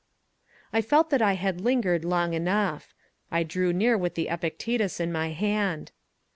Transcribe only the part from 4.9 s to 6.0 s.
in my hand.